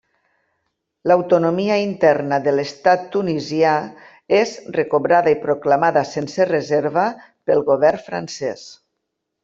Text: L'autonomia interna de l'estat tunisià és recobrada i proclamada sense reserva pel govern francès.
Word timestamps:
L'autonomia 1.09 1.75
interna 1.81 2.39
de 2.47 2.53
l'estat 2.55 3.05
tunisià 3.17 3.75
és 4.41 4.57
recobrada 4.79 5.37
i 5.37 5.41
proclamada 5.47 6.07
sense 6.17 6.49
reserva 6.57 7.09
pel 7.51 7.67
govern 7.73 8.07
francès. 8.11 8.71